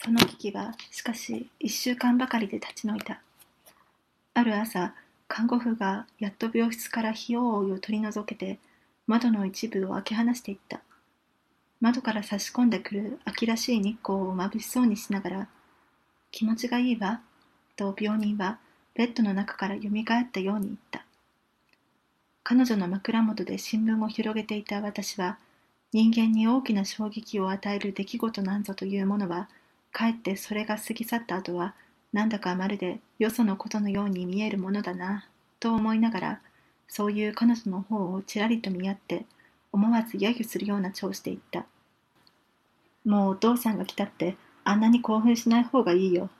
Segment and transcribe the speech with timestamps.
[0.00, 3.20] その危機はしかし一週間ばかりで立ち退いた。
[4.34, 4.94] ある朝
[5.26, 8.58] 看護婦がやっと病室から費用を取り除けて
[9.08, 10.80] 窓の一部を開け放していった。
[11.80, 15.48] 窓から差し込んでくる秋らしい日光をまぶしそうにしながら
[16.30, 17.20] 気持ちがいいわ
[17.76, 18.58] と病人は
[18.94, 21.04] ベッドの中からよみがえったように言った。
[22.44, 25.38] 彼女の枕元で新聞を広げていた私は
[25.92, 29.48] 人間に大きな衝撃を与える出来事なんぞというものは
[29.98, 31.74] かえってそれが過ぎ去った後は
[32.12, 35.26] なんだかまるでよそのことのように見えるものだな
[35.58, 36.40] と思いながら
[36.86, 39.26] そういう彼女の方をちらりと見合って
[39.72, 41.66] 思わず揶揄するような調子で言った。
[43.04, 46.30] もうお父さんが来たってあんなに興奮しない方がいいよ。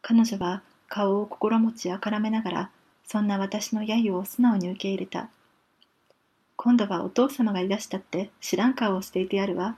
[0.00, 2.70] 彼女は顔を心持ちあからめながら
[3.04, 5.28] そんな私の揶揄を素直に受け入れた。
[6.56, 9.76] 今度はお父様がいらしたって知らん顔をしていてやるわ。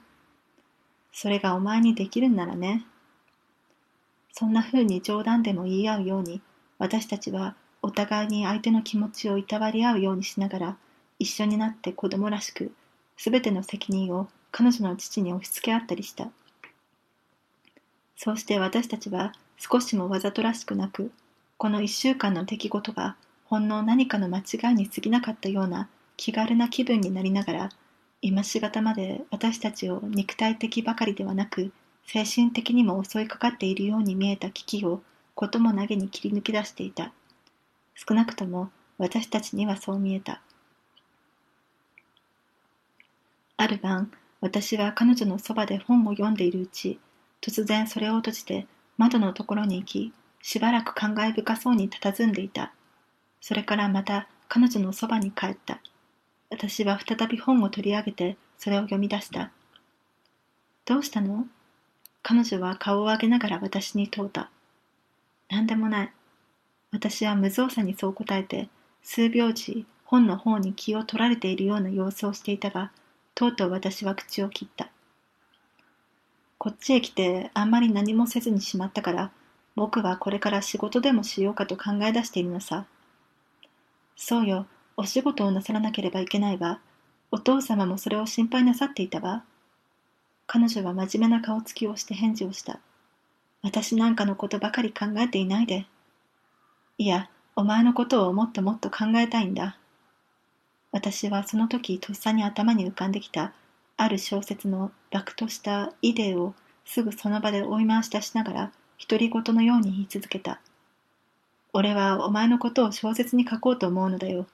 [1.13, 2.85] それがお前にできるんならね。
[4.33, 6.41] そんな風に冗談でも言い合うように
[6.79, 10.77] 私たちはお互いに相手の気持ちをいたわり合うようにしながら
[11.19, 12.73] 一緒になって子供らしく
[13.17, 16.29] 全ての責任を彼女の父に押し付け合ったりした。
[18.17, 21.11] そうして私たちは少しもわざとらしくなく
[21.57, 27.69] この一週間の出来事がほんの何かの間違いに過ぎなかったような気軽な気分になりながら
[28.23, 31.73] 今しがたまで私たちを肉体的ばかりではなく
[32.07, 35.03] 精神的にも襲いかかっているように見えた危機を
[35.35, 37.13] ことも投げに切り抜き出していた。
[37.95, 40.43] 少なくとも私たちにはそう見えた。
[43.57, 46.99] ある晩私は彼女のそばで本を読んでいるうち
[47.41, 48.67] 突然それを閉じて
[48.99, 50.13] 窓のところに行き
[50.43, 52.73] しばらく感慨深そうに佇んでいた。
[53.41, 55.81] それからまた彼女のそばに帰った。
[56.51, 59.51] 私は再び本を取り上げてそれを読み出した。
[60.85, 61.47] どうしたの？
[62.23, 64.51] 彼女は顔を上げながら私に問うた。
[65.49, 66.13] 何でもない。
[66.93, 68.69] 私は無造作にそう答えて
[69.03, 72.91] 数秒時本の方に気を取られているような様子をしていたが
[73.35, 74.91] とうとう私は口を切った。
[76.59, 79.31] こっちへ来てあんまり何もせずにしまったから
[79.77, 82.85] 僕はこれから仕事でもしようかと考え出しているのさ。
[84.17, 84.67] そうよ。
[85.01, 86.79] お仕事をなさらなければいけないわ。
[87.31, 89.45] お父様もそれを心配なさっていたわ。
[90.47, 92.81] 彼女は真面目な顔つきをして返事をした。
[93.63, 95.87] 私なんかのことばかり考えていないで。
[96.99, 99.79] いやお前のことをもっともっと考えたいんだ。
[100.93, 103.55] 私はその時とっさに頭に浮かんできた。
[103.97, 106.53] ある小説の楽としたイデーを
[106.85, 108.73] すぐその場で追い回し出しながら
[109.09, 110.61] 独り言のように言い続けた。
[111.73, 114.47] 俺はお前のことを小説に書こうと思うのだよ。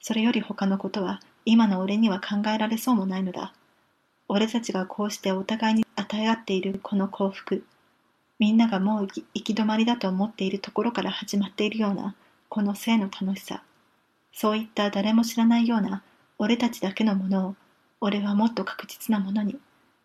[0.00, 3.52] それより他のことは今の俺には考えられそうもないのだ。
[4.28, 7.64] 俺たちがこうしてお互いに与え合っているこの幸福。
[8.38, 12.14] みんながもう行き止まりだと思っているところから始まっているような
[12.48, 13.62] この性の楽しさ。
[14.32, 16.02] そういった誰も知らないような
[16.38, 17.56] 俺たちだけのものを
[18.00, 19.58] 俺はもっと確実なものに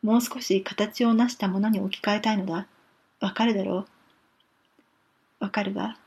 [0.04, 2.68] もう少し形を成したものに置き換えたいのだ
[3.20, 3.86] わかるだろ
[5.40, 5.98] うわかるわ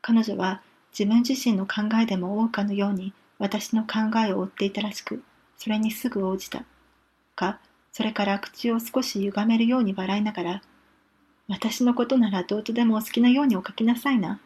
[0.00, 0.62] 彼女は
[0.98, 5.22] 自分自身の考えでも多かのように私の考えを追っていたらしく
[5.58, 6.64] それにすぐ応じた
[7.34, 7.58] か
[7.92, 10.62] それから口を少し歪めるように笑いながら
[11.48, 14.40] 私のことならどうとでもお好きなようにお書きなさいな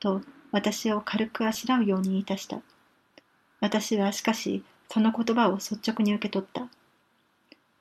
[0.00, 0.22] と
[0.56, 2.60] 私を軽くあしらうように言いたした。
[3.60, 6.62] 私はしかし、その言葉を率直に受け取った。
[6.62, 6.68] あ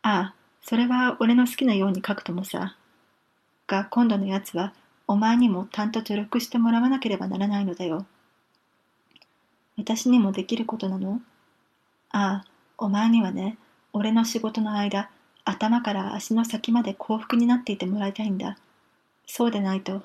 [0.02, 2.76] あ、それは俺の好きなように書くともさ。
[3.68, 4.74] が、今度のやつは、
[5.08, 8.06] お前にもたんと助力してもらわなければならないのだよ。
[9.78, 11.22] 私にもできることなの？
[12.12, 12.46] ああ、
[12.78, 13.58] お前にはね、
[13.94, 15.10] 俺の仕事の間、
[15.44, 18.58] 頭から足の先まで幸福になっていてもらいたいんだ。
[19.28, 20.02] そうでないと、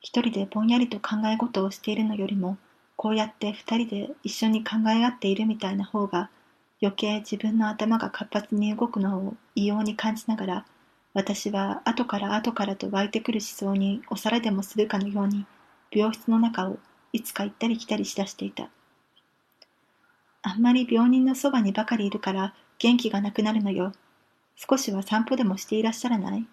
[0.00, 2.56] 一人でぼんやりと考え事をしているのよりも、
[2.96, 6.30] こうやって二人で一緒に考え合っているみたいな方が、
[6.80, 10.66] 余計自分の頭が活発に動くのを異様に感じながら、
[11.14, 15.46] 私は後から後からと湧いてくる思想にお皿でもするかのように、
[15.92, 16.78] 病室の中を
[17.12, 18.68] いつか行ったり来たりしだしていた。
[20.42, 23.92] あんまり病人のそばにばかりいるから元気がなくなるのよ。
[24.56, 26.46] 少しは散歩でもしていらっしゃらない？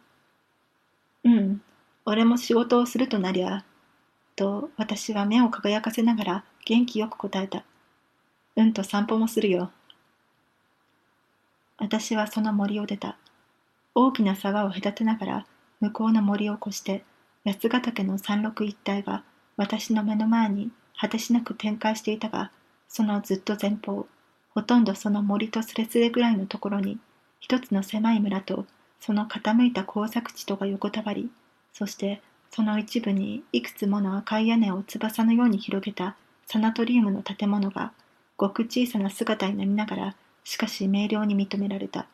[1.23, 1.61] うん、
[2.05, 3.65] 俺も仕事をするとなりゃ、
[4.35, 7.63] と私は目を輝かせながら元気よく答えた。
[8.55, 9.71] うんと散歩もするよ。
[11.79, 13.17] 私はその森を出た。
[13.93, 15.45] 大きな沢を隔てながら
[15.79, 17.03] 向こうの森を越して
[17.45, 19.23] 八ヶ岳の山麓一帯が
[19.57, 22.51] 私の目の前に果てしなく展開していたが、
[22.87, 24.07] そのずっと前方、
[24.49, 26.99] ほとんどその森とすれすれぐらいのところに、
[27.39, 28.65] 一つの狭い村と
[28.99, 31.31] その傾いた工作地とが横たわり、
[31.73, 32.21] そして
[32.51, 36.15] その一部にいくつもの赤い屋根を翼のように広げた
[36.45, 37.93] サナトリウムの建物が
[38.37, 42.05] ごく小さな姿になりながら、しかし明瞭に認められた。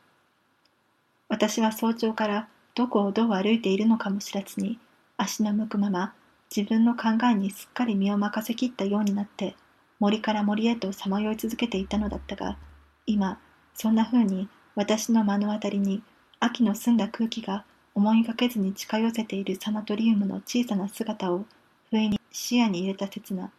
[1.30, 4.80] 私は早朝からどこをどう歩いているのかも知らずに、
[5.18, 6.14] 足の向くまま
[6.56, 9.56] 自分の考えにすっかり身を任せきったようになって、
[10.00, 12.58] 森から森へとさまよい続けていたのだったが、
[13.06, 13.40] 今、
[13.74, 16.02] そんな風に私の目の当たりに
[16.40, 21.46] 秋の澄んだ空気が思いがけずに近寄せているサナトリウムの小さな姿を
[21.90, 23.52] 不意に視野に入れた刹那、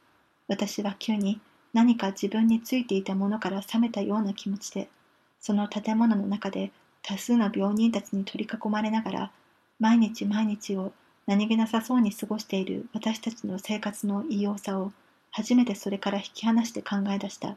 [0.47, 1.41] 私は急に
[1.75, 4.89] 何か自分についていたものから冷めたような気持ちで、
[5.41, 6.71] その建物の中で
[7.03, 9.33] 多数の病人たちに取り囲まれながら、
[9.79, 10.93] 毎日毎日を
[11.27, 14.93] 何気なさそうに過ごしている私たちの生活の異様さを
[15.31, 17.57] 初めてそれから引き離して考え出した。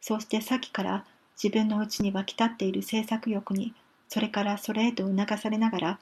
[0.00, 1.04] そうしてさっきから
[1.42, 3.74] 自分のうちに湧き立っている制作欲に、
[4.08, 5.98] それからそれへと促されながら、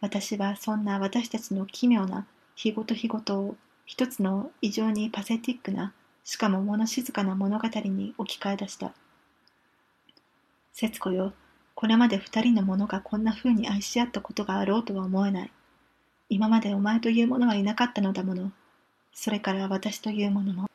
[0.00, 3.56] 私はそんな私たちの奇妙な日ごと日ごとを
[3.86, 5.92] 一つの異常にパセティックな、
[6.24, 8.92] しかも物静かな物語に置き換え出した。
[10.72, 11.32] 節子よ、
[11.80, 15.52] これまで二人の者がこんな風に愛し合ったことがあろうとは思えない。
[16.28, 18.52] 今までお前という者はいなかったのだもの。
[19.14, 20.68] それから私というものも。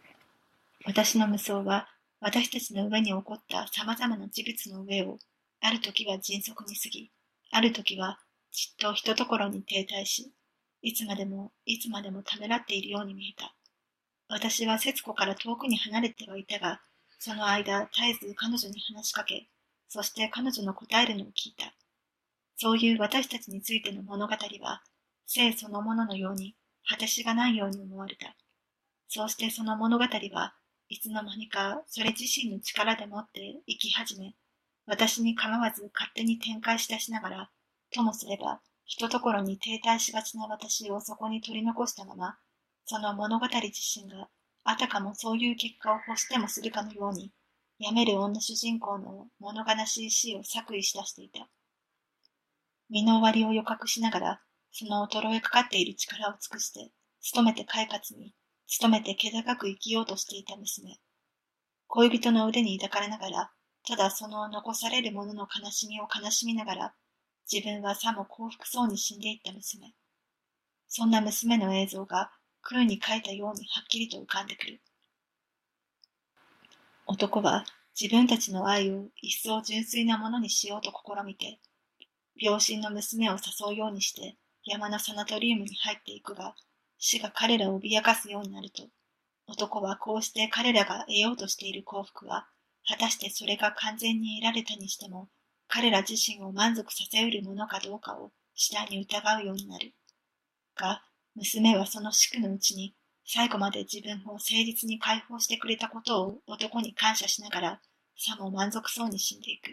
[0.83, 1.87] 私の無双は、
[2.21, 5.19] 私たちの上に起こった様々な事物の上を、
[5.61, 7.11] ある時は迅速に過ぎ、
[7.51, 8.17] ある時は
[8.51, 10.31] じっとひとところに停滞し、
[10.81, 13.53] いつまでも、いつまでもためらっているように見えた。
[14.27, 16.81] 私は節子から遠くに離れてはいたが、
[17.19, 19.47] その間、絶えず彼女に話しかけ、
[19.87, 21.73] そして彼女の答えるのを聞いた。
[22.57, 24.81] そういう私たちについての物語は、
[25.27, 26.55] 生そのもののように、
[26.87, 28.35] 果てしがないように思われた。
[29.07, 30.55] そうしてその物語は
[30.89, 34.35] いつの間にかそれ自身の力でもって生き始め、
[34.85, 37.49] 私に構わず勝手に展開し出しながら、
[37.93, 42.37] ともすれば、ひとところに停滞しがちな私をそこに取り残したまま、
[42.85, 44.27] その物語自身が
[44.63, 47.31] あたかもそういう結果を欲してもするかのように、
[47.77, 51.49] やめる女主人公の物悲しい死を作為し出していた。
[52.89, 54.41] 身の終わりを予覚しながら、
[54.71, 56.91] その衰えかかっている力を尽くして、
[57.33, 58.33] 努めて快活に、
[58.79, 60.99] 努めて気高く生きようとしていた娘。
[61.87, 63.51] 恋人の腕に抱かれながら、
[63.87, 66.95] ただその残される者の悲しみを悲しみながら、
[67.51, 69.93] 自分はさも幸福そうに死んでいった娘。
[70.87, 72.31] そんな娘の映像が
[72.61, 74.81] 空に描いたようにはっきりと浮かんでくる。
[77.07, 77.65] 男は
[77.99, 81.59] 自分たちの愛を一層純粋なものにしようと試みて、
[82.35, 84.35] 病身の娘を誘うようにして
[84.65, 86.55] 山のサナトリウムに入っていくが、
[86.97, 88.83] 死が彼らを脅かすようになると、
[89.47, 92.47] 男はこうして彼らが得ようとしている幸福は、
[92.87, 95.29] 果たしてそれが完全に得られたにしても、
[95.67, 99.93] 彼ら自身を満足させうるものかどうかを次第に疑うようになる。
[100.75, 101.03] が、
[101.35, 102.95] 娘はその宿のうちに、
[103.27, 107.81] 最後まで自分を誠実に解放してくれたことを男に感謝しながら、
[108.17, 109.71] さも満足そうに死んでいく。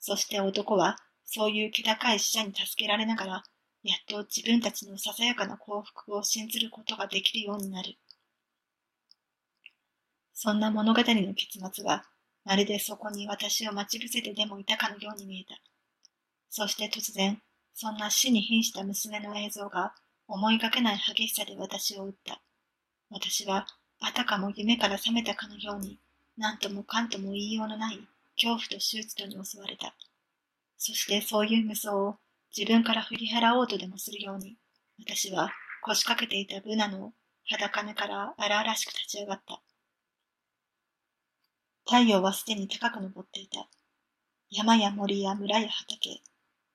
[0.00, 3.44] そして男は、そういう気高い死者に助けられながら、
[3.82, 7.96] やっと自分たちのささやかな幸福を信ずることができるようになる。
[10.34, 12.04] そんな物語の結末は、
[12.44, 15.58] まるでそこに私を待ち伏せてでもいたかのように見えた。
[16.50, 17.40] そして突然、
[17.74, 19.94] そんな死に瀕した娘の映像が
[20.26, 22.40] 思いがけない激しさで私を撃った。
[23.10, 23.66] 私は、
[24.00, 25.98] あたかも夢から覚めたかのように、
[26.36, 27.98] 何ともかんとも言いようのない
[28.36, 29.94] 恐怖と手術とに襲われた。
[30.76, 32.16] そしてそういう無双を
[32.56, 34.56] 自分から振り払おうとでもするように、
[34.98, 35.50] 私は
[35.82, 37.12] 腰掛けていたブナの
[37.48, 39.60] 裸根から荒々しく立ち上がった。
[41.86, 43.68] 太陽はすでに高く登っていた。
[44.50, 46.22] 山や森や村や畑、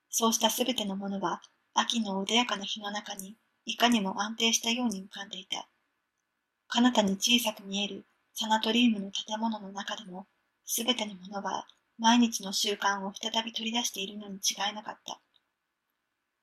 [0.09, 1.41] そうしたすべてのものは
[1.73, 3.35] 秋の穏やかな日の中に
[3.65, 5.67] いかにも安定したように浮かんでいた。
[6.75, 8.03] 彼方に小さく見える
[8.33, 10.25] サナトリウムの建物の中でも、
[10.65, 11.67] すべてのものは
[11.99, 15.21] 毎日の習慣を再び取り出しているのに違いなかった。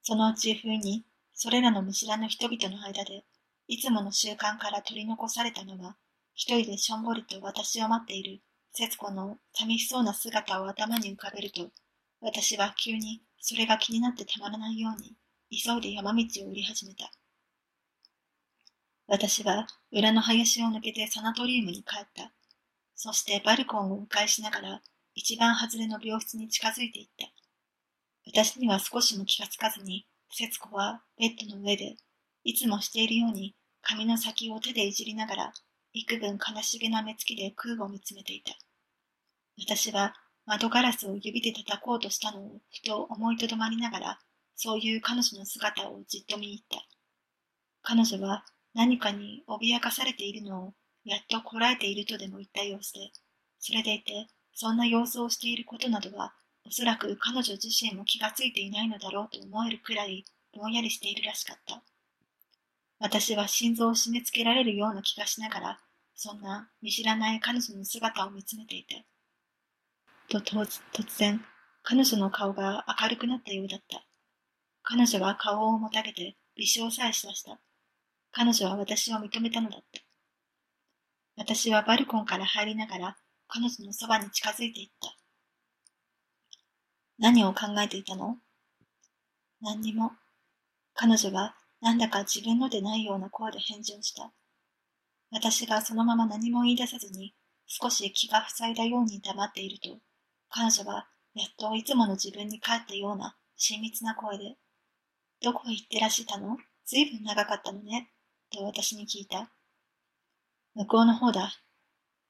[0.02, 1.02] そのうち風に、
[1.34, 3.24] それらの見知らぬ人々の間で、
[3.66, 5.96] いつもの習慣から取り残されたのは、
[6.34, 8.38] 一人でしょんぼりと私を待っている
[8.72, 11.72] 節子の寂しそうな姿を頭に浮かべると、
[12.20, 15.16] 私は急にそれが気になってたまらないように、
[15.50, 17.10] 急いで山道を降り始めた。
[19.12, 22.30] 私は裏の林を抜けてサナトリウムに帰った。
[22.94, 24.82] そしてバルコンを迂回しながら
[25.16, 27.26] 一番外れの病室に近づいていった。
[28.24, 31.96] 私には少しも気がつかずに、節子はベッドの上で、
[32.44, 35.52] いつもしているように髪の先を手でいじりながら、
[35.92, 38.52] 幾分悲しげな目つきで空を見つめていた。
[39.58, 40.14] 私は
[40.46, 44.18] 窓ガラスを指で叩こうとしたのをふと思いとどまりながら、
[44.54, 46.86] そういう彼女の姿をじっと見入った。
[47.82, 50.74] 彼女は何かに脅かされているのを
[51.04, 53.10] やっとこらえているとでも言った様子で、
[53.58, 56.34] それでいて、そんな様子をしていることなどは、
[56.66, 60.24] おそらく彼女自身も気がついていないのだろうと思えるくらい
[60.54, 61.82] ぼんやりしているらしかった。
[62.98, 65.80] 私は心臓を締め付けられるような気がしながら、
[66.14, 69.06] そんな見知らない彼女の姿を見つめていて。
[70.28, 70.80] と突
[71.16, 71.42] 然、
[71.82, 74.04] 彼女の顔が明るくなったようだった。
[74.82, 77.58] 彼女は顔をもたげて微笑さえしました。
[78.32, 80.00] 彼女は私を認めたのだった。
[81.36, 83.16] 私はバルコンから入りながら
[83.48, 85.14] 彼女のそばに近づいていった。
[87.18, 88.36] 何を考えていたの？
[89.60, 90.12] 何にも。
[90.94, 94.30] 彼女はなんだか自分のでないような声で返事をした。
[95.30, 97.34] 私がそのまま何も言い出さずに
[97.66, 99.98] 少し気が塞いだように黙っていると、
[100.50, 104.56] 彼女はやっといつもの自分に帰ったような親密な声で、
[105.42, 106.56] どこへ行ってらしたの？
[106.86, 108.10] ずいぶん長かったのね、
[108.50, 109.50] と私に聞いた。
[110.74, 111.52] 向こうの方だ。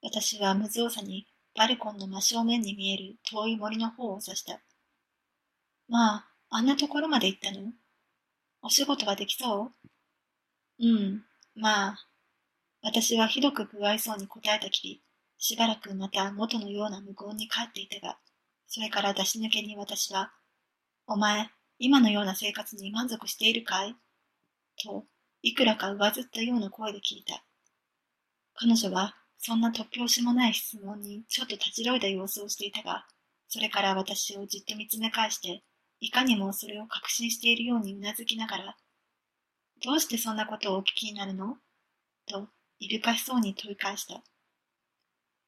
[0.02, 4.60] 私は無造作にバルコンの真正面に見える遠い森の方を指した。
[5.88, 7.72] まあ、あんなところまで行ったの？
[8.62, 9.72] お仕事はできそ
[10.80, 10.86] う？
[10.86, 11.22] うん、
[11.54, 12.06] まあ。
[12.82, 15.02] 私はひどく不愛想に答えたきり、
[15.36, 18.16] しばらくまた元のような無言に帰っていたが、
[18.66, 20.32] それから出し抜けに私は、
[21.06, 23.94] お前、今のような生活に満足しているかい？
[24.82, 25.04] と、
[25.42, 27.44] いくらか上ずったような声で聞いた。
[28.54, 33.06] 彼女は、そんな突拍子もない質問にちょっと立ち退いた様子をしていたが、
[33.48, 35.62] それから私をじっと見つめ返して、
[36.00, 38.76] いかにもそれを確信しているようにうなずきながら、
[39.82, 41.56] どうしてそんなことをお聞きになるの？
[42.28, 44.22] と、いぶかしそうに問い返した。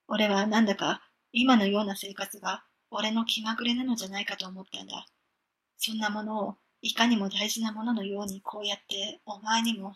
[0.08, 5.06] 俺はなんだか今のような生活が俺の気まぐれなのじゃないかと思ったんだ。
[5.76, 9.94] そんなものをいかにも大事なもののようにこうやってお前にも。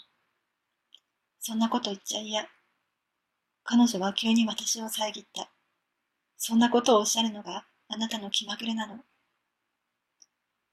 [1.40, 2.46] そんなこと言っちゃ嫌。
[3.64, 5.50] 彼女は急に私を遮った。
[6.36, 9.00] そんなことをおっしゃるのがあなたの気まぐれなの。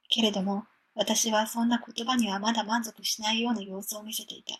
[0.07, 4.55] けれども、私はそんな言葉にはまだ満足しないような様子を見せていた。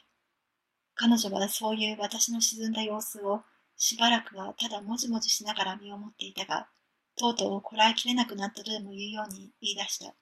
[0.95, 3.43] 彼女はそういう私の沈んだ様子を
[3.77, 6.67] しばらくはただもじもじしながら身をもっていたが、
[7.15, 10.15] とうとうこらえきれなくなったとでも言うように言い出した。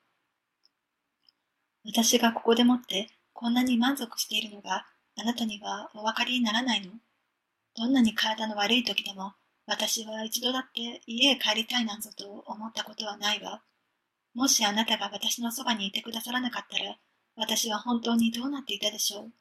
[1.85, 4.85] 私がここでもってこんなに満足しているのが
[5.19, 6.91] あなたにはお分かりにならないの？
[7.75, 9.33] どんなに体の悪い時でも
[9.65, 13.61] 私は一度だって家へ帰りたいなんぞと思ったことはないわ。
[14.33, 16.95] もしあなたが私のそばにいてくださらなかったら、
[17.35, 19.31] 私は本当にどうなっていたでしょう？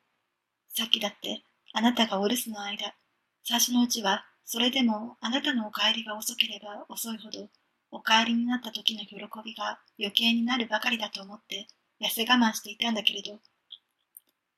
[0.68, 1.42] さっきだって、
[1.72, 2.94] あなたがお留守の間、
[3.44, 7.48] 最初のうちは、それでもあなたのお帰りが遅ければ遅いほど、
[7.90, 11.66] お帰りになった時の喜びが余計になるばかりだと思って、
[12.00, 13.38] 痩せ我慢していたんだけれど、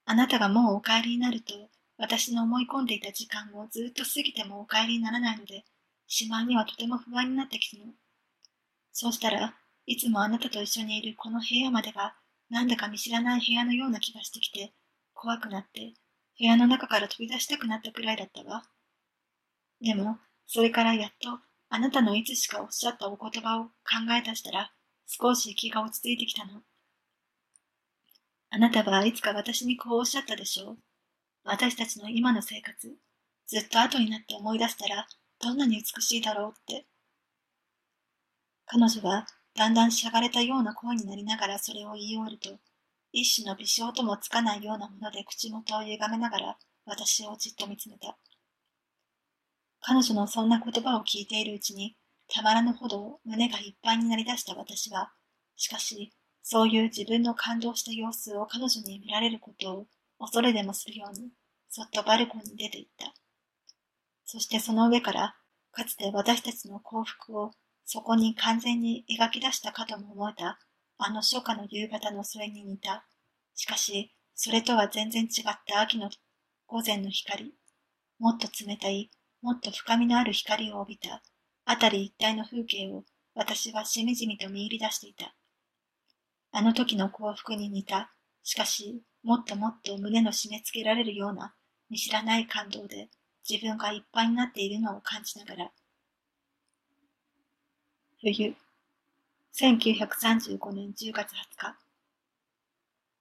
[0.04, 1.54] あなたがもうお帰りになると、
[1.98, 5.64] 私の思い込んでいた時間をずっと過ぎてもお帰りにならないので、
[6.06, 7.92] しまいにはとても不安になってきたの。
[8.92, 9.54] そうしたら、
[9.86, 12.14] いつもあなたと一緒にいるこの部屋までが、
[12.50, 14.72] なんだか見知らない部屋のような気がしてきて、
[15.14, 15.94] 怖くなって、
[16.38, 18.64] 部屋の中から飛び出したくなったくらいだったわ。
[19.80, 21.38] でも、それからやっと、
[21.70, 23.70] あなたのいつしかおっしゃったお言葉を考
[24.18, 24.72] え出したら、
[25.06, 26.62] 少し気が落ち着いてきたの。
[28.54, 30.78] あなたはいつか私にこうおっしゃったでしょう。
[31.42, 32.94] 私たちの今の生活、
[33.46, 35.06] ずっと後になって思い出したら、
[35.40, 36.84] どんなに美しいだろうって。
[38.66, 42.50] 彼女はだんだんしゃがれたような声になりながらそれを言い終わると、
[43.10, 48.18] 一種の微笑ともつかないようなもので口元を歪めながら私をじっと見つめた。
[49.80, 51.96] 彼女のそんな言葉を聞いているうちに、
[52.28, 55.10] たまらぬほど胸がいっぱいになりだした私は、
[55.56, 56.12] しかし、
[56.42, 59.86] そういう自分の感動した様子を彼女に見られることを
[60.18, 61.30] 恐れでもするように、
[61.68, 63.14] そっとバルコンに出て行った。
[64.24, 65.36] そしてその上から、
[65.70, 67.52] かつて私たちの幸福を
[67.84, 70.58] そこに完全に描き出したかとも思えた、
[70.98, 73.06] あの初夏の夕方のそれに似た。
[73.54, 76.10] しかし、それとは全然違った秋の
[76.66, 77.54] 午前の光。
[78.18, 79.10] もっと冷たい、
[79.42, 81.22] もっと深みのある光を帯びた、
[81.66, 85.34] 辺り一帯の風景を私はしみじみと見入り出していた。
[86.52, 91.54] あの時の幸福に似た、しかし、もっともっと胸の締め付けられるような
[91.88, 93.08] 見知らない感動で
[93.48, 95.70] 自分がいっぱいになっているのを感じながら、
[98.20, 98.54] 冬、
[99.54, 101.76] 1935年10月20日。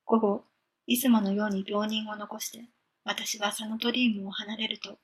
[0.05, 0.43] 午後、
[0.85, 2.65] いつものように病人を残して、
[3.03, 4.97] 私はサノトリウムを離れると、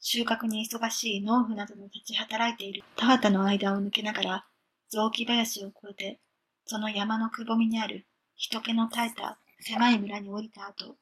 [0.00, 4.46] 収穫に忙しい農夫などの立ち働いている田畑の間を抜けながら、
[4.88, 6.20] 雑木林を越えて、
[6.70, 10.94] その山のくぼみにある人気の絶えた狭い村に降りた後、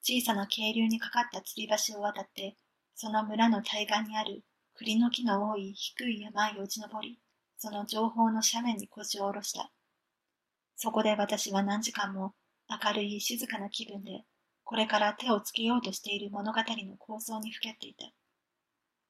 [0.00, 2.56] 小さな渓流にかかった吊り橋を渡って、
[2.94, 4.42] その村の対岸にある
[4.78, 7.18] 栗の木の多い低い山へよじ登り、
[7.58, 9.70] その情報の斜面に腰を下ろした。
[10.74, 12.32] そこで私は何時間も
[12.82, 14.24] 明るい静かな気分で、
[14.64, 18.06] これから手をつけようとしている物語の構想にふけっていた。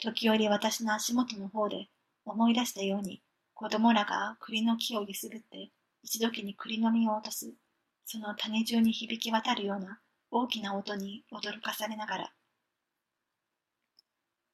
[0.02, 1.87] 時折私の足元の方で
[2.25, 3.23] 思い出したように、
[3.55, 5.71] 子供らが栗の木を揺すぐって、
[6.02, 7.52] 一時に栗の実を落とす、
[8.04, 12.33] その種中に響き渡るような大きな音に驚かされながら、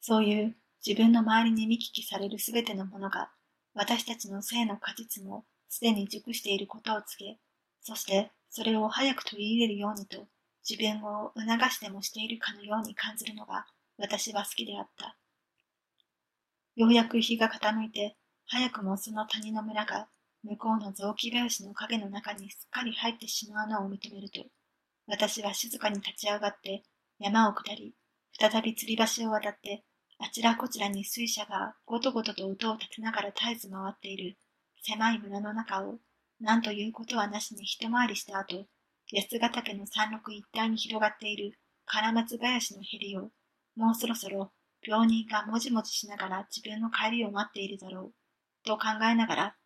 [0.00, 3.30] そういう自分の周りに見聞きされるすべてのものが、
[3.74, 7.38] 私たちの性の果実もすでに熟していることを告げ、
[7.82, 10.26] そしてそれを早く取り入れるようにと
[10.68, 13.66] 自分を促してもしているかのように感じるのが
[13.98, 15.16] 私は好きであった。
[16.76, 20.08] ようやく日が傾いて、早くもその谷の村が
[20.46, 24.44] 向こうの雑木林の影の中にすっかり入ってしまうのを認めると、
[25.06, 26.84] 私は静かに立ち上がって
[27.18, 27.94] 山を下り、
[28.38, 29.84] 再び吊り橋を渡って、
[30.18, 34.36] あちらこちらに水車がごとごとと音を立てながら絶えず回っている
[34.82, 35.98] 狭い村の中を、
[36.40, 38.66] 何ということはなしに一回りした後、
[39.12, 43.30] 安ヶ岳の山麓一帯に広がっている唐松林のへりを、
[43.74, 48.14] もうそろそろ病人がもじもじしながら自分の帰りを待っているだろう、
[48.64, 49.56] と考えながら、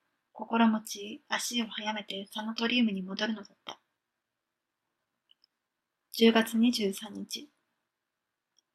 [0.41, 3.79] 心持ち足を早めてサナトリウムに戻るのだった。
[6.19, 7.51] 10月23日。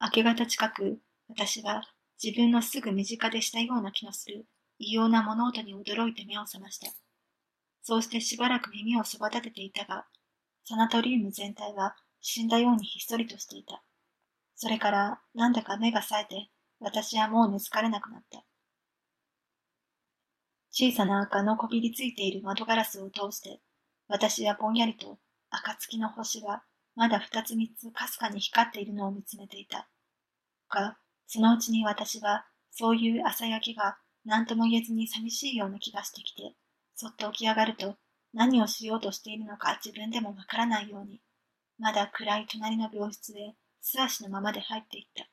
[0.00, 1.82] 明け方近く、私は
[2.22, 4.46] 自分のすぐ身近でしたような気のする
[4.78, 6.86] 異様な物音に驚いて目を覚ました。
[7.82, 10.06] そうしてしばらく耳をそば立てていたが、
[10.64, 13.82] サナトリウム全体は死んだようにひっそりとしていた。
[14.54, 18.45] それからなんだか目が冴えて、私はもう寝つかれなくなった。
[20.78, 23.60] 小さな赤のこびりついている窓ガラスを通して、
[24.08, 25.16] 私はぼんやりと
[25.48, 26.64] 暁の星が
[26.94, 29.88] まだ二つ三つかすかに光っているのを見つめていた。
[30.68, 36.52] が、そのうちに私は、そういう朝焼けが何とも言えずに寂しいような気がしてきて、
[36.94, 37.96] そっと起き上がると、
[38.34, 41.22] 何をしようとしているのか自分でもわからないように、
[41.78, 45.26] まだ暗い隣の病室へ素足のままで入っていった。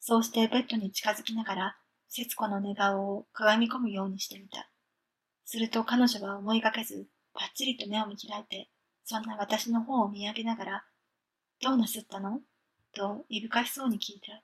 [0.00, 1.76] そうしてベッドに近づきながら、
[2.08, 4.70] 節子の寝顔を鏡込むようにしてみた。
[5.44, 8.68] すると彼女は思いがけず、ぱっちりと目を見開いて、
[9.04, 10.84] そんな私の方を見上げながら、
[11.62, 12.40] どうなすったの？
[12.94, 14.42] と、いぶかしそうに聞いた。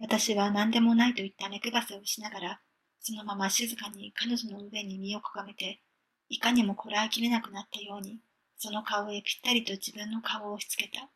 [0.00, 2.60] 私は何でもないと言った目配せをしながら、
[3.00, 5.80] そのまま静かに彼女の上に身をかがめて、
[6.28, 8.20] いかにもこらえきれなくなったように、
[8.56, 11.08] その顔へぴったりと自分の顔を押し付けた。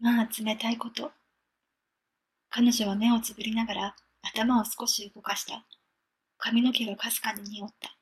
[0.00, 1.12] まあ、冷たいこと。
[2.54, 5.64] 彼女は目をつぶりながら頭を少し動かした。
[6.36, 7.96] 髪の毛がかすかに匂った。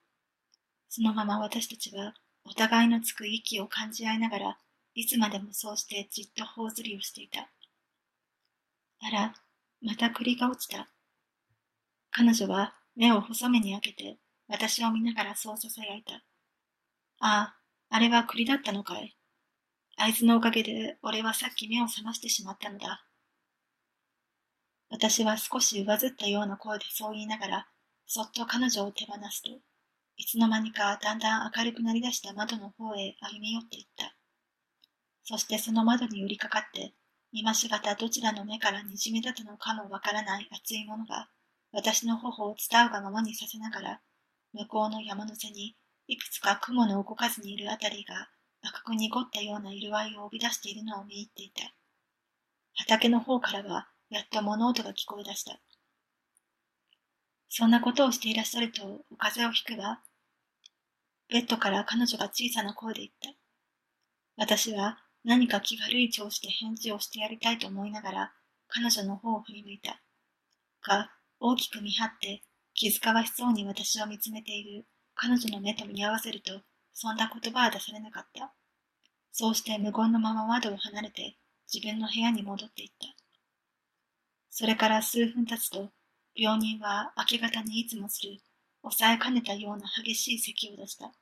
[0.88, 4.58] そのまま私たちはお互いのつく息を感じ合いながら、
[4.96, 7.48] いつまでもそうしてじっと頬ずりをしていた。
[9.02, 9.34] あら、
[9.82, 10.88] また栗が落ちた。
[12.10, 16.14] 彼女は目を細めに開けて、私を見ながらそうささやいた。
[16.14, 16.20] あ
[17.20, 17.56] あ、
[17.88, 19.16] あれは栗だったのかい。
[19.96, 23.04] あいつのおかげで俺はさっき目を覚ましてしまったのだ。
[24.90, 27.66] 私は少し上ずったような声でそう言いながら、
[28.06, 29.50] そっと彼女を手放すと、
[30.16, 34.14] いつの間にかだんだん明るくなりだした窓の方へ歩み寄っていった。
[35.22, 36.92] そしてその窓に寄りかかって、
[37.32, 41.28] 今しがたどちらの目からにじみ出たのかもわからない熱いものが、
[41.72, 44.00] 私の頬を伝うがままにさせながら、
[44.52, 45.76] 向こうの山の背に、
[46.08, 48.28] いくつか雲の動かずにいるあたりが、
[48.62, 51.72] 赤く濁ったような色合いを帯び出しているのを見入っていた。
[52.74, 55.60] 畑の方からは、やっと物音が聞こえ出した。
[57.48, 60.00] そんなことをしていらっしゃると、お風邪をひくわ。
[61.28, 63.30] ベッドから彼女が小さな声で言った。
[64.36, 68.32] 私は何か気悪い調子で返事をしてやりたいと思いながら、
[68.68, 70.02] 彼女の方を振り向いた。
[70.82, 72.42] が、大きく見張って、
[72.74, 78.52] 気遣わしそうに私を見つめている彼女の目と見合わせると、そんな言葉は出されなかった。
[79.30, 81.36] そうして無言のまま窓を離れて、
[81.72, 83.19] 自分の部屋に戻っていった。
[84.50, 85.90] それから数分経つと、
[86.34, 88.38] 病人は明け方にいつもする、
[88.82, 91.12] 抑えかねたような激しい咳を出した。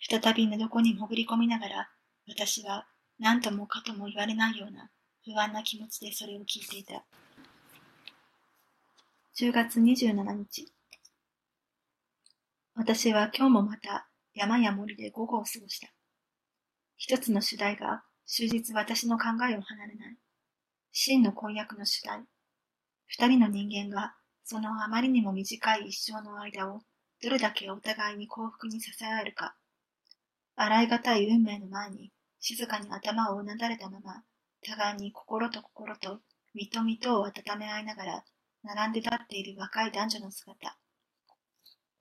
[0.00, 1.90] 再び寝床に潜り込みながら、
[2.28, 2.86] 私は
[3.18, 4.90] 何ともかとも言われないような
[5.24, 7.04] 不安な気持ちでそれを聞いていた。
[9.38, 10.66] 10月27日。
[12.74, 15.88] 私は今日もまた山や森で午後を過ごした。
[16.96, 20.23] 一つの主題が終日私の考えを離れない。
[20.96, 22.22] 真の婚約の主体。
[23.08, 26.82] 二人の人間が、そのあまりにも短い一生の間を、
[27.20, 29.56] どれだけお互いに幸福に支え合えるか。
[30.54, 34.22] 洗いがたい運命の前に、静かに頭をうなだれたまま、
[34.64, 36.20] 互いに心と心と、
[36.54, 38.24] 身と身とを温め合いながら、
[38.62, 40.78] 並んで立っている若い男女の姿。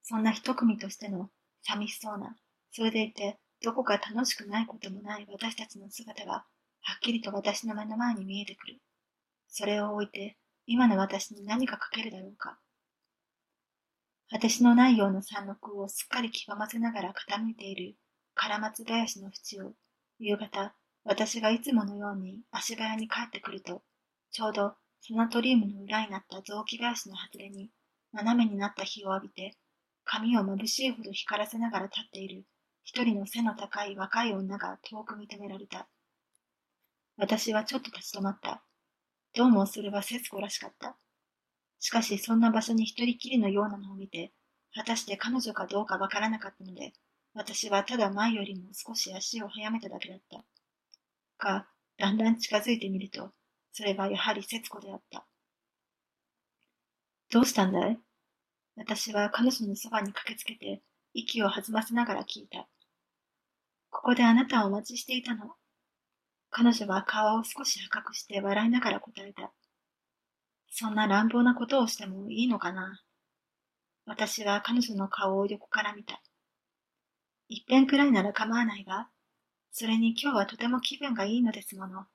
[0.03, 1.31] そんな一組としての
[1.63, 2.35] 寂しそうな、
[2.71, 6.45] それでいてどこか楽しくないこともない私たちの姿が、
[6.83, 8.77] はっきりと私の目の前に見えてくる。
[9.47, 12.59] それを置いて、今の私に何か書けるだろうか。
[14.29, 17.95] 果てしのないような山麓をすっかり極ませながら傾いている
[18.35, 19.73] 唐松林の淵を、
[20.19, 23.81] 夕方、私がいつものように足早に帰ってくると、
[24.31, 27.69] ちょうどサナトリウムの裏になった雑木林の外れに、
[28.11, 29.55] 斜めになった日を浴びて、
[30.03, 32.45] 髪を眩しいほど光らせながら立っている
[32.83, 35.87] 一人の背の高い若い女が遠く認められた。
[37.15, 38.63] 私はちょっと立ち止まった。
[39.35, 40.97] どうもそれは節子らしかった。
[41.79, 44.31] しかしそんな場所に一人きりのようなのを見て、
[44.73, 46.93] 果たして彼女かどうかわからなかったので、
[47.35, 50.43] 私はただ前よりも少し足を速めただけだった。
[51.37, 51.67] が、
[51.99, 53.29] だんだん近づいてみると、
[53.73, 55.23] それはやはり節子であった。
[57.31, 57.99] どうしたんだい？
[58.75, 60.81] 私は彼女のそばに駆けつけて、
[61.13, 62.67] 息を弾ませながら聞いた。
[63.91, 65.53] ここであなたをお待ちしていたの。
[66.55, 69.51] 彼女は顔を少し赤くして笑いながら答えた。
[70.69, 73.01] そんな乱暴なことをしてもいいのかな？
[74.05, 76.21] 私は彼女の顔を横から見た。
[77.49, 79.07] 一遍くらいなら構わないが、
[79.71, 82.05] それに今日はとても気分がいいのですもの。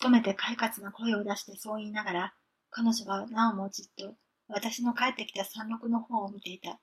[0.00, 2.34] 努めて快活な声を出してそう言いながら、
[2.70, 4.14] 彼女はなおもじっと
[4.48, 6.78] 私の帰ってきた山麓の方を見ていた。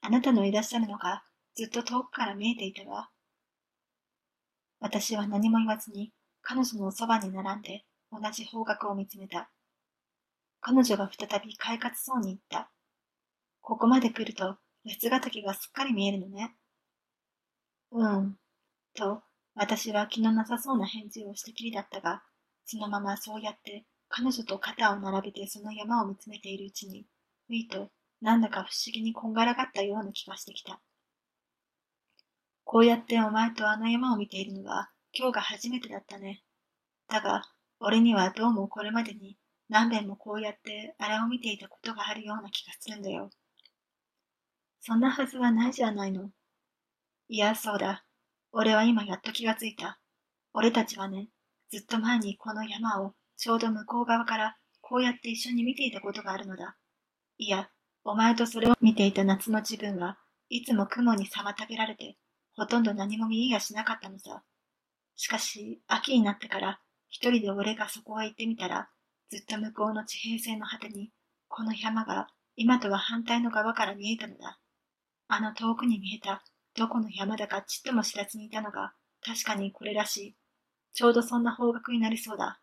[0.00, 1.22] あなたのいらっしゃるのが
[1.54, 3.10] ずっと遠くから見えていたわ。
[4.80, 6.10] 私は何も言わずに
[6.42, 9.50] 彼女のそばに並んで同じ方角を見つめた。
[10.60, 12.70] 彼女が再び快活そうに言った。
[13.60, 16.56] ここまで来ると八ヶ岳がすっかり見えるのね。
[17.92, 18.36] うん。
[18.94, 19.22] と、
[19.54, 22.22] 私は気のなさそうな返事をしてきりだったが、
[22.64, 27.06] そのままそうやって彼女と肩を並べてその山を見つめているうちに、
[27.46, 27.90] ふいと
[28.20, 30.80] なんだか不思議にこんがらがったような気がしてきた。
[32.72, 36.44] こうやってお前とあの山を見ているのは今日が初めてだったね。
[37.08, 37.42] だが、
[37.80, 39.36] 俺にはどうもこれまでに
[39.68, 43.28] 何遍もこうやってあれを見ていたことがあるような気がするんだよ。
[44.78, 46.30] そんなはずはないじゃないの。
[47.28, 48.04] いや、そうだ。
[48.52, 49.98] 俺は今やっと気がついた。
[50.54, 51.26] 俺たちはね、
[51.72, 56.76] ずっと前にこの山をちょうど向こう側からこうやって一緒に見ていたことがあるのだ。
[57.36, 57.68] いや、
[58.04, 62.16] お前とそれを見ていた夏の自分はいつも雲に妨げられて、
[62.60, 64.42] ほとんど何も見えやしなかったのさ。
[65.16, 68.90] しかし、秋になってから、一人で俺がそこへ行ってみたら、
[69.30, 71.10] ずっと向こうの地平線の果てに、
[71.48, 74.58] この山が今とは反対の側から見えたのだ。
[75.28, 76.44] あの遠くに見えた、
[76.76, 78.92] どこの山だかちっとも知らずにいたのが、
[79.24, 80.36] 確かにこれらしい。
[80.92, 82.60] ちょうどそんな方角になりそうだ。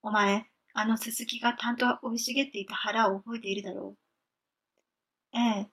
[0.00, 3.94] お前、あのススキが担当生い茂っていた腹を覚えているだろ
[5.34, 5.36] う。
[5.36, 5.70] ええ。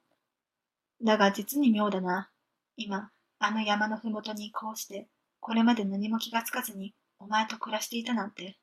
[1.01, 2.29] だが実に妙だな。
[2.75, 5.07] 今、あの山のふもとにこうして、
[5.39, 8.57] これまで何も気がつかずに、お前と暮らしていたなんて。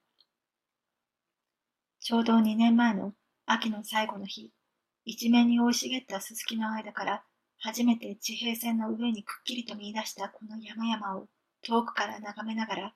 [2.01, 3.15] ちょうど二年前の
[3.47, 4.53] 秋の最後の日、
[5.05, 7.25] 一面に生い茂ったすすきの間から、
[7.59, 11.29] 初めて地平線の上にくっきりと見出したこの山々を
[11.63, 12.95] 遠くから眺めながら、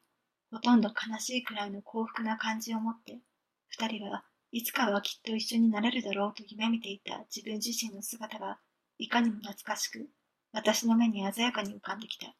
[0.51, 3.21] ほとんど悲しいくらいの幸福な感じを持って、
[3.69, 8.59] 二人はいつかはきっと一緒になれるだろうと夢見ていた自分自身の姿が
[8.99, 10.09] いかにも懐かしく、
[10.53, 12.35] 私の目に鮮やかに浮かんできた。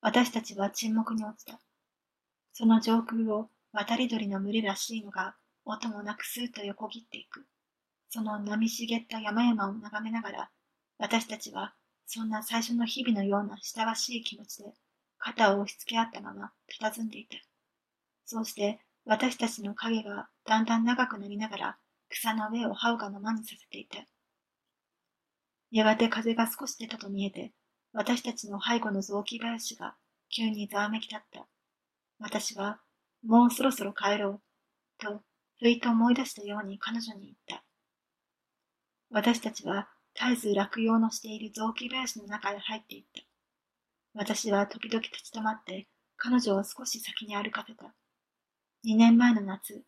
[0.00, 1.58] 私たちは沈黙に落ちた。
[2.52, 7.46] その上空を渡り鳥の群れらしいのが音もなくスーッと横切っていく。
[8.10, 10.50] その波茂った山々を眺めながら、
[10.98, 11.74] 私たちは
[12.06, 14.72] そんな最初の日々のような親しい気持ちで
[15.18, 17.36] 肩を押し付け合ったまま佇んでいた。
[18.24, 21.76] そうして私たちの影がだんだん長くなりながら
[22.08, 23.98] 草の上を這うがままにさせていた。
[25.70, 27.52] やがて風が少し出たと見えて、
[27.92, 29.96] 私たちの背後の雑木林が
[30.34, 31.46] 急にざわめき立った。
[32.18, 32.80] 私は、
[33.24, 34.42] もうそろそろ帰ろう、
[34.98, 35.22] と、
[35.58, 37.64] ふいと思い出したように彼女に言った。
[39.10, 43.22] 私たちは絶えず落葉のしている雑木林の中へ入っていった。
[44.14, 47.94] 私は時々立ち止まって彼女を少し先に歩かせた。
[48.84, 49.82] 二年前の夏、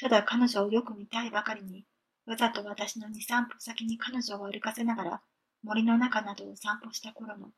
[0.00, 1.84] ただ彼女をよく見たいばかりに、
[2.26, 5.22] わざと私の二三歩先に彼女を歩かせながら
[5.62, 7.50] 森の中などを散歩した頃の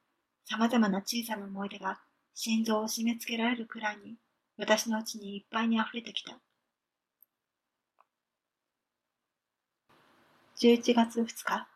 [0.45, 2.01] 様々な小さな思い出が
[2.35, 4.17] 心臓を締め付けられるくらいに
[4.59, 6.39] 私のうちにいっぱいに溢れてきた。
[10.61, 11.69] 11月2日、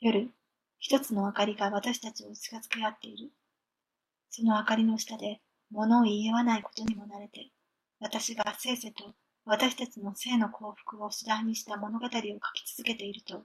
[0.00, 0.30] 夜、
[0.78, 3.30] 一つの明かりが私たちを近づけ合っている。
[4.30, 5.40] その明かりの下で
[5.70, 7.50] 物を言い合わないことにも慣れて、
[7.98, 9.14] 私がせいせと
[9.50, 13.44] 私たちの性の幸福を主題にした物語を書き続けていると、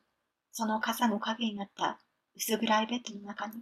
[0.51, 1.97] その傘の影になった
[2.35, 3.53] 薄暗いベッドの中に、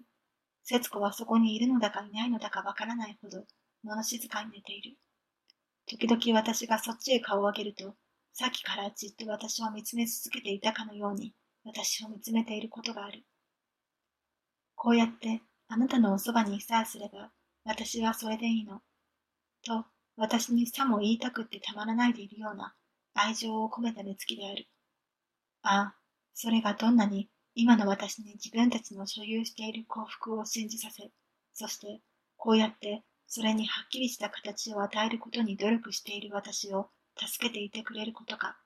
[0.64, 3.44] 節子はそこにいるのだかいないのだかわからないほど、
[3.84, 4.98] 物静かに寝ている。
[5.86, 7.94] 時々私がそっちへ顔を上げると、
[8.34, 13.22] さっきからじっと私を見つめ続けていたかのように、私を見つめていることがある。
[14.74, 17.30] こうやってあなたのおそばにさえすれば、
[17.66, 18.82] 私はそれでいいの。
[19.64, 22.74] と、私にさも言いたくってたまらないでいるような
[23.14, 24.68] 愛情を込めた目つきである。
[25.64, 25.96] ああ、
[26.34, 31.12] それがどんなに今の私に自分たちの所有している幸福を信じさせ、
[31.54, 32.02] そして
[32.38, 38.61] こうやってそれにはっきりした形を与えることに努力している私を助けていてくれることか。